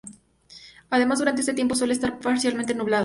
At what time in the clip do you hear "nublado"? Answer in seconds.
2.73-2.99